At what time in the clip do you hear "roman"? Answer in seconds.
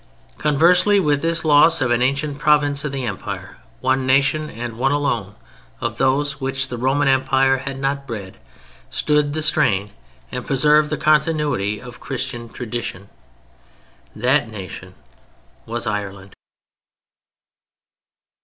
6.79-7.07